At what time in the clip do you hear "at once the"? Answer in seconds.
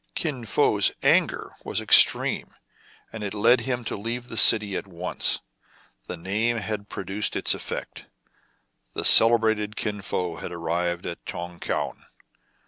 4.75-6.17